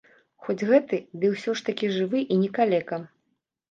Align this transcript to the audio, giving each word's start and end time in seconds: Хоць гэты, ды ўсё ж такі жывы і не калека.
Хоць 0.47 0.55
гэты, 0.69 1.01
ды 1.23 1.33
ўсё 1.35 1.57
ж 1.61 1.69
такі 1.71 1.93
жывы 2.01 2.27
і 2.33 2.43
не 2.45 2.55
калека. 2.61 2.95